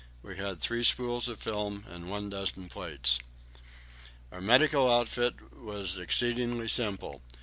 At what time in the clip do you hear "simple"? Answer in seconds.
6.69-7.21